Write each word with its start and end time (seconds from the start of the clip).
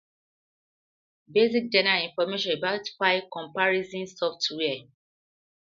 Basic 1.31 1.71
general 1.71 2.01
information 2.09 2.57
about 2.57 2.79
file 2.97 3.21
comparison 3.31 4.07
software. 4.07 4.87